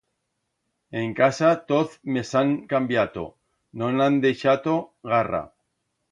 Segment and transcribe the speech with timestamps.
[1.01, 3.25] En casa toz me s'han cambiato,
[3.81, 4.73] no'n han deixato
[5.13, 5.43] garra.